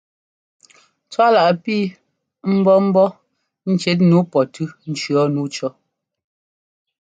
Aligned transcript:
Tswálaʼ 1.09 1.49
pii 1.63 1.83
mbɔ́ 2.57 2.77
ŋ́bɔ́ 2.87 3.07
ŋ́cít 3.71 3.99
nǔu 4.09 4.21
pɔtʉ́ 4.31 4.67
ŋ́cʉ̈ 4.89 5.15
nǔu 5.33 5.45
cʉ̈. 5.55 5.69